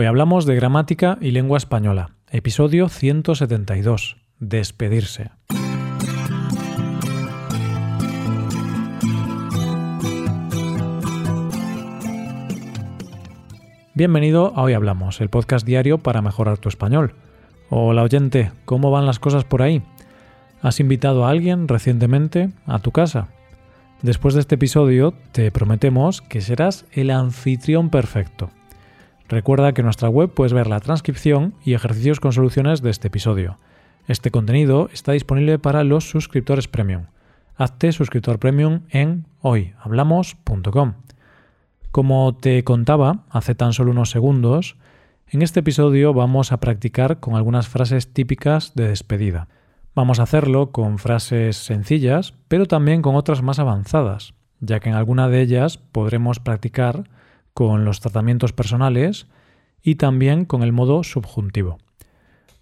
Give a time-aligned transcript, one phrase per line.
[0.00, 5.32] Hoy hablamos de gramática y lengua española, episodio 172, despedirse.
[13.92, 17.14] Bienvenido a Hoy Hablamos, el podcast diario para mejorar tu español.
[17.68, 19.82] Hola oyente, ¿cómo van las cosas por ahí?
[20.62, 23.26] ¿Has invitado a alguien recientemente a tu casa?
[24.02, 28.50] Después de este episodio te prometemos que serás el anfitrión perfecto.
[29.28, 33.08] Recuerda que en nuestra web puedes ver la transcripción y ejercicios con soluciones de este
[33.08, 33.58] episodio.
[34.06, 37.06] Este contenido está disponible para los suscriptores premium.
[37.54, 40.94] Hazte suscriptor premium en hoyhablamos.com.
[41.90, 44.76] Como te contaba hace tan solo unos segundos,
[45.28, 49.48] en este episodio vamos a practicar con algunas frases típicas de despedida.
[49.94, 54.94] Vamos a hacerlo con frases sencillas, pero también con otras más avanzadas, ya que en
[54.94, 57.04] alguna de ellas podremos practicar
[57.58, 59.26] con los tratamientos personales
[59.82, 61.78] y también con el modo subjuntivo.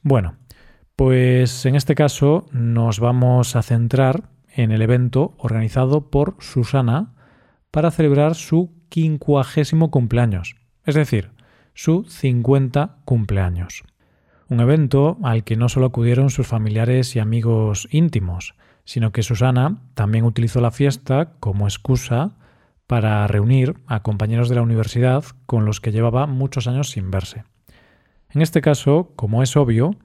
[0.00, 0.36] Bueno,
[0.96, 7.12] pues en este caso nos vamos a centrar en el evento organizado por Susana
[7.70, 11.30] para celebrar su quincuagésimo cumpleaños, es decir,
[11.74, 13.84] su 50 cumpleaños.
[14.48, 18.54] Un evento al que no solo acudieron sus familiares y amigos íntimos,
[18.86, 22.38] sino que Susana también utilizó la fiesta como excusa
[22.86, 27.44] para reunir a compañeros de la universidad con los que llevaba muchos años sin verse.
[28.30, 29.96] En este caso, como es obvio,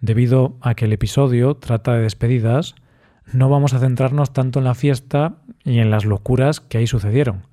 [0.00, 2.74] debido a que el episodio trata de despedidas,
[3.32, 7.46] no vamos a centrarnos tanto en la fiesta y en las locuras que ahí sucedieron,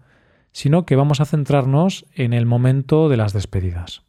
[0.52, 4.08] sino que vamos a centrarnos en el momento de las despedidas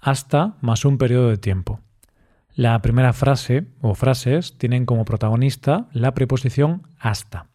[0.00, 1.80] hasta más un periodo de tiempo.
[2.54, 7.46] La primera frase o frases tienen como protagonista la preposición hasta,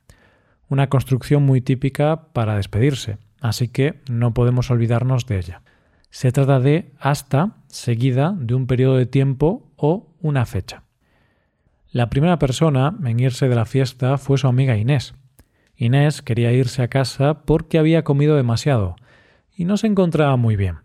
[0.69, 5.61] una construcción muy típica para despedirse, así que no podemos olvidarnos de ella.
[6.09, 10.83] Se trata de hasta seguida de un periodo de tiempo o una fecha.
[11.91, 15.13] La primera persona en irse de la fiesta fue su amiga Inés.
[15.77, 18.95] Inés quería irse a casa porque había comido demasiado
[19.55, 20.79] y no se encontraba muy bien.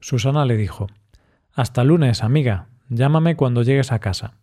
[0.00, 0.86] Susana le dijo
[1.52, 2.68] Hasta lunes, amiga.
[2.88, 4.34] Llámame cuando llegues a casa.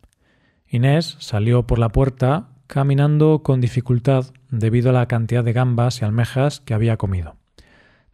[0.67, 6.05] Inés salió por la puerta caminando con dificultad debido a la cantidad de gambas y
[6.05, 7.35] almejas que había comido.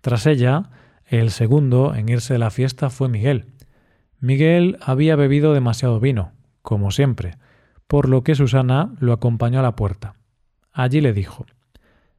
[0.01, 0.69] Tras ella,
[1.05, 3.47] el segundo en irse de la fiesta fue Miguel.
[4.19, 7.37] Miguel había bebido demasiado vino, como siempre,
[7.87, 10.15] por lo que Susana lo acompañó a la puerta.
[10.71, 11.45] Allí le dijo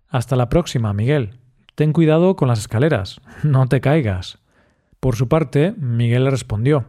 [0.09, 1.39] Hasta la próxima, Miguel.
[1.75, 3.21] Ten cuidado con las escaleras.
[3.45, 4.39] No te caigas.
[4.99, 6.87] Por su parte, Miguel le respondió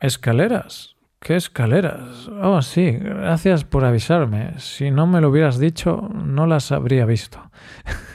[0.00, 0.97] ¿Escaleras?
[1.20, 2.28] ¿Qué escaleras?
[2.42, 4.58] Oh, sí, gracias por avisarme.
[4.58, 7.50] Si no me lo hubieras dicho, no las habría visto.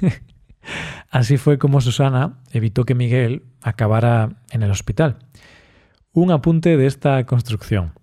[1.09, 5.19] Así fue como Susana evitó que Miguel acabara en el hospital.
[6.13, 7.93] Un apunte de esta construcción.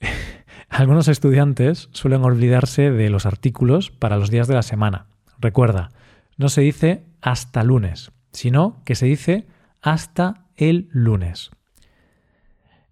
[0.68, 5.06] Algunos estudiantes suelen olvidarse de los artículos para los días de la semana.
[5.38, 5.90] Recuerda,
[6.36, 9.46] no se dice hasta lunes, sino que se dice
[9.80, 11.50] hasta el lunes.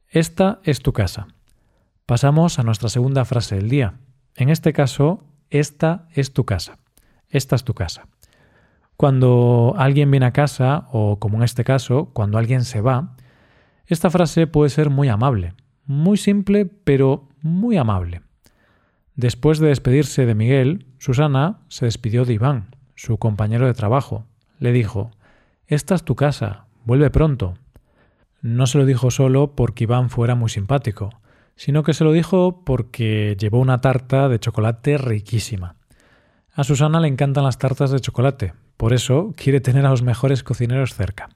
[0.09, 1.29] Esta es tu casa.
[2.07, 3.95] Pasamos a nuestra segunda frase del día.
[4.37, 6.79] En este caso, esta es tu casa.
[7.29, 8.07] Esta es tu casa.
[8.97, 13.17] Cuando alguien viene a casa, o como en este caso, cuando alguien se va,
[13.87, 18.23] esta frase puede ser muy amable, muy simple, pero muy amable.
[19.17, 24.27] Después de despedirse de Miguel, Susana se despidió de Iván, su compañero de trabajo.
[24.59, 25.11] Le dijo,
[25.67, 27.55] Esta es tu casa, vuelve pronto.
[28.47, 31.11] No se lo dijo solo porque Iván fuera muy simpático,
[31.57, 35.75] sino que se lo dijo porque llevó una tarta de chocolate riquísima.
[36.53, 40.45] A Susana le encantan las tartas de chocolate, por eso quiere tener a los mejores
[40.45, 41.31] cocineros cerca.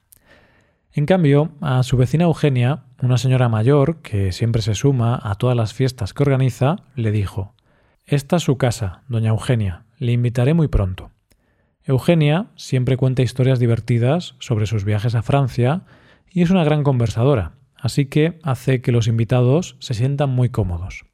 [0.93, 5.57] En cambio, a su vecina Eugenia, una señora mayor que siempre se suma a todas
[5.57, 7.55] las fiestas que organiza, le dijo
[8.05, 11.11] Esta es su casa, doña Eugenia, le invitaré muy pronto.
[11.83, 15.81] Eugenia siempre cuenta historias divertidas sobre sus viajes a Francia
[16.33, 21.05] y es una gran conversadora, así que hace que los invitados se sientan muy cómodos.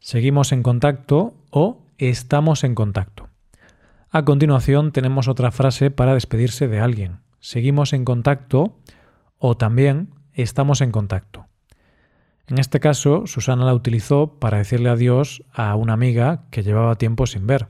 [0.00, 3.28] Seguimos en contacto o estamos en contacto.
[4.10, 7.20] A continuación tenemos otra frase para despedirse de alguien.
[7.40, 8.78] Seguimos en contacto
[9.38, 11.46] o también estamos en contacto.
[12.46, 17.26] En este caso, Susana la utilizó para decirle adiós a una amiga que llevaba tiempo
[17.26, 17.68] sin ver.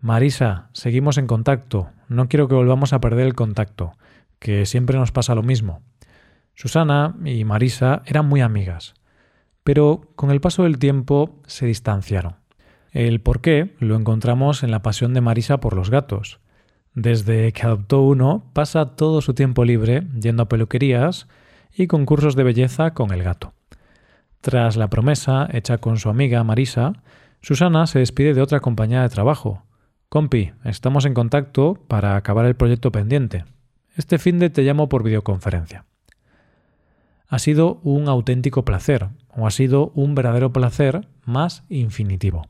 [0.00, 1.88] Marisa, seguimos en contacto.
[2.08, 3.92] No quiero que volvamos a perder el contacto,
[4.38, 5.80] que siempre nos pasa lo mismo.
[6.56, 8.94] Susana y Marisa eran muy amigas,
[9.62, 12.36] pero con el paso del tiempo se distanciaron.
[12.92, 16.40] El por qué lo encontramos en la pasión de Marisa por los gatos.
[16.94, 21.28] Desde que adoptó uno, pasa todo su tiempo libre yendo a peluquerías
[21.74, 23.52] y concursos de belleza con el gato.
[24.40, 26.94] Tras la promesa hecha con su amiga Marisa,
[27.42, 29.64] Susana se despide de otra compañía de trabajo.
[30.08, 33.44] Compi, estamos en contacto para acabar el proyecto pendiente.
[33.94, 35.84] Este fin de te llamo por videoconferencia.
[37.28, 42.46] Ha sido un auténtico placer, o ha sido un verdadero placer más infinitivo.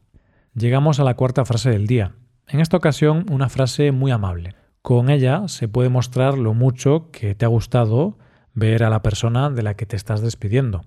[0.55, 2.15] Llegamos a la cuarta frase del día.
[2.49, 4.55] En esta ocasión, una frase muy amable.
[4.83, 8.19] Con ella se puede mostrar lo mucho que te ha gustado
[8.55, 10.83] ver a la persona de la que te estás despidiendo.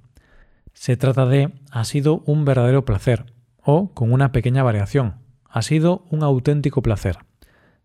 [0.74, 5.16] Se trata de ha sido un verdadero placer o con una pequeña variación.
[5.50, 7.18] Ha sido un auténtico placer.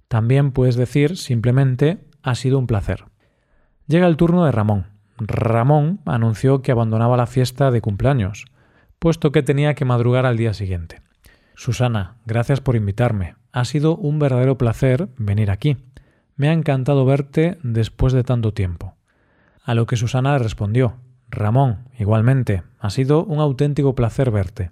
[0.08, 3.06] También puedes decir simplemente ha sido un placer.
[3.86, 4.93] Llega el turno de Ramón.
[5.18, 8.46] Ramón anunció que abandonaba la fiesta de cumpleaños,
[8.98, 11.02] puesto que tenía que madrugar al día siguiente.
[11.54, 13.36] Susana, gracias por invitarme.
[13.52, 15.76] Ha sido un verdadero placer venir aquí.
[16.36, 18.94] Me ha encantado verte después de tanto tiempo.
[19.62, 20.96] A lo que Susana respondió
[21.30, 24.70] Ramón, igualmente, ha sido un auténtico placer verte.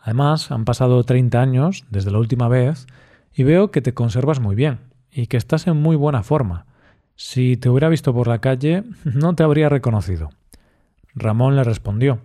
[0.00, 2.86] Además, han pasado 30 años desde la última vez
[3.32, 4.80] y veo que te conservas muy bien
[5.10, 6.66] y que estás en muy buena forma.
[7.16, 10.30] Si te hubiera visto por la calle, no te habría reconocido.
[11.14, 12.20] Ramón le respondió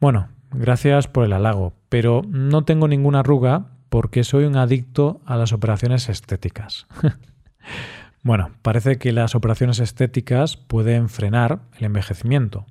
[0.00, 5.36] Bueno, gracias por el halago, pero no tengo ninguna arruga porque soy un adicto a
[5.36, 6.86] las operaciones estéticas.
[8.22, 12.66] bueno, parece que las operaciones estéticas pueden frenar el envejecimiento,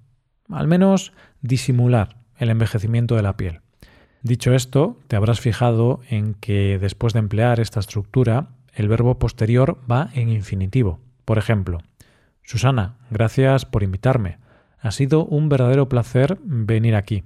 [0.50, 3.62] al menos disimular el envejecimiento de la piel.
[4.21, 9.80] Dicho esto, te habrás fijado en que después de emplear esta estructura, el verbo posterior
[9.89, 11.00] va en infinitivo.
[11.25, 11.80] Por ejemplo,
[12.44, 14.38] Susana, gracias por invitarme.
[14.80, 17.24] Ha sido un verdadero placer venir aquí.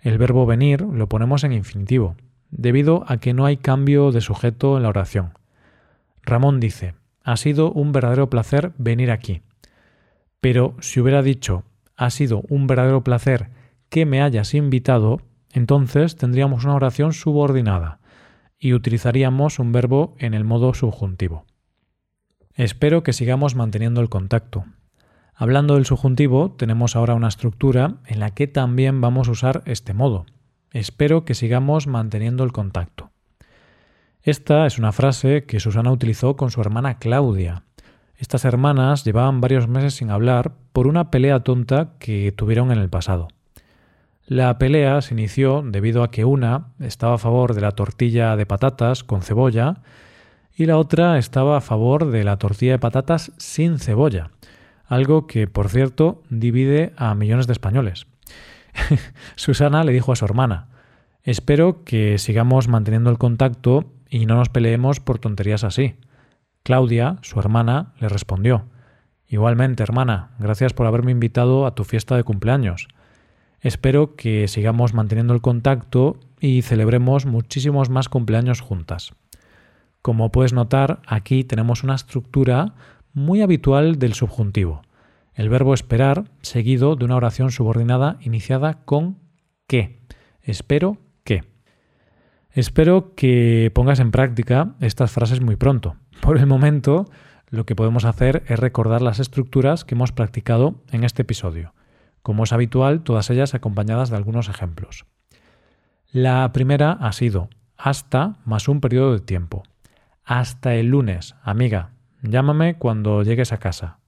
[0.00, 2.16] El verbo venir lo ponemos en infinitivo,
[2.50, 5.32] debido a que no hay cambio de sujeto en la oración.
[6.22, 9.42] Ramón dice, ha sido un verdadero placer venir aquí.
[10.40, 11.62] Pero si hubiera dicho,
[11.96, 13.50] ha sido un verdadero placer
[13.88, 15.20] que me hayas invitado,
[15.52, 18.00] entonces tendríamos una oración subordinada
[18.58, 21.44] y utilizaríamos un verbo en el modo subjuntivo.
[22.54, 24.66] Espero que sigamos manteniendo el contacto.
[25.34, 29.94] Hablando del subjuntivo, tenemos ahora una estructura en la que también vamos a usar este
[29.94, 30.26] modo.
[30.70, 33.10] Espero que sigamos manteniendo el contacto.
[34.22, 37.64] Esta es una frase que Susana utilizó con su hermana Claudia.
[38.16, 42.90] Estas hermanas llevaban varios meses sin hablar por una pelea tonta que tuvieron en el
[42.90, 43.28] pasado.
[44.26, 48.46] La pelea se inició debido a que una estaba a favor de la tortilla de
[48.46, 49.82] patatas con cebolla
[50.54, 54.30] y la otra estaba a favor de la tortilla de patatas sin cebolla,
[54.86, 58.06] algo que, por cierto, divide a millones de españoles.
[59.36, 60.68] Susana le dijo a su hermana,
[61.22, 65.94] espero que sigamos manteniendo el contacto y no nos peleemos por tonterías así.
[66.62, 68.66] Claudia, su hermana, le respondió,
[69.26, 72.88] igualmente, hermana, gracias por haberme invitado a tu fiesta de cumpleaños.
[73.60, 79.12] Espero que sigamos manteniendo el contacto y celebremos muchísimos más cumpleaños juntas.
[80.02, 82.74] Como puedes notar, aquí tenemos una estructura
[83.14, 84.82] muy habitual del subjuntivo.
[85.32, 89.18] El verbo esperar seguido de una oración subordinada iniciada con
[89.68, 90.00] que.
[90.42, 91.44] Espero que.
[92.50, 95.94] Espero que pongas en práctica estas frases muy pronto.
[96.20, 97.06] Por el momento,
[97.48, 101.74] lo que podemos hacer es recordar las estructuras que hemos practicado en este episodio.
[102.22, 105.06] Como es habitual, todas ellas acompañadas de algunos ejemplos.
[106.10, 109.62] La primera ha sido hasta más un periodo de tiempo.
[110.24, 111.90] Hasta el lunes, amiga.
[112.22, 113.98] Llámame cuando llegues a casa.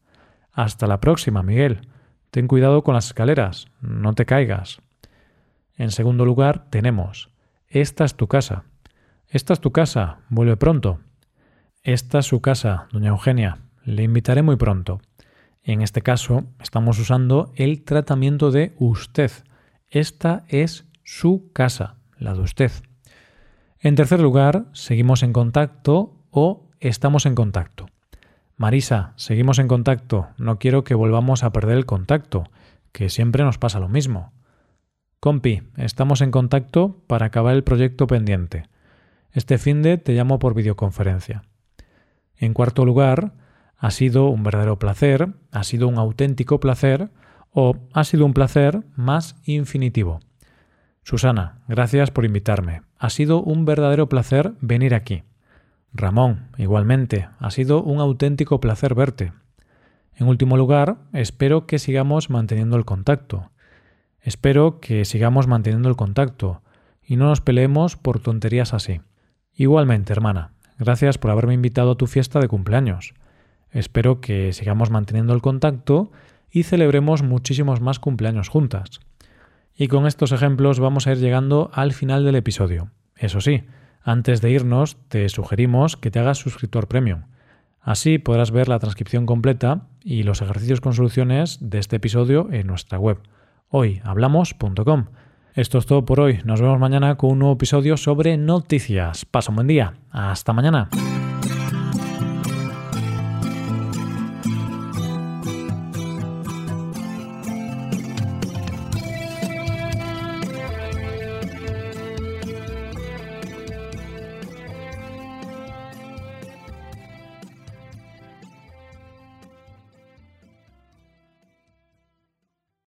[0.53, 1.89] Hasta la próxima, Miguel.
[2.31, 4.81] Ten cuidado con las escaleras, no te caigas.
[5.77, 7.31] En segundo lugar, tenemos
[7.69, 8.65] Esta es tu casa.
[9.29, 11.01] Esta es tu casa, vuelve pronto.
[11.83, 13.59] Esta es su casa, doña Eugenia.
[13.83, 15.01] Le invitaré muy pronto.
[15.63, 19.33] En este caso, estamos usando el tratamiento de usted.
[19.91, 22.71] Esta es su casa, la de usted.
[23.85, 27.85] En tercer lugar, seguimos en contacto o estamos en contacto.
[28.57, 30.29] Marisa, seguimos en contacto.
[30.39, 32.45] No quiero que volvamos a perder el contacto,
[32.93, 34.33] que siempre nos pasa lo mismo.
[35.21, 38.71] Compi, estamos en contacto para acabar el proyecto pendiente.
[39.33, 41.43] Este fin de te llamo por videoconferencia.
[42.39, 43.35] En cuarto lugar,
[43.77, 47.11] ha sido un verdadero placer, ha sido un auténtico placer
[47.51, 50.21] o ha sido un placer más infinitivo.
[51.05, 52.83] Susana, gracias por invitarme.
[52.99, 55.23] Ha sido un verdadero placer venir aquí.
[55.93, 59.33] Ramón, igualmente, ha sido un auténtico placer verte.
[60.17, 63.53] En último lugar, espero que sigamos manteniendo el contacto.
[64.21, 66.63] Espero que sigamos manteniendo el contacto
[67.01, 69.01] y no nos peleemos por tonterías así.
[69.55, 73.15] Igualmente, hermana, Gracias por haberme invitado a tu fiesta de cumpleaños.
[73.71, 76.11] Espero que sigamos manteniendo el contacto
[76.51, 79.01] y celebremos muchísimos más cumpleaños juntas.
[79.77, 82.91] Y con estos ejemplos vamos a ir llegando al final del episodio.
[83.17, 83.65] Eso sí,
[84.03, 87.25] antes de irnos, te sugerimos que te hagas suscriptor premium.
[87.81, 92.67] Así podrás ver la transcripción completa y los ejercicios con soluciones de este episodio en
[92.67, 93.19] nuestra web
[93.75, 95.07] hoyhablamos.com.
[95.55, 96.41] Esto es todo por hoy.
[96.45, 99.25] Nos vemos mañana con un nuevo episodio sobre noticias.
[99.25, 99.95] Pasa un buen día.
[100.11, 100.89] Hasta mañana.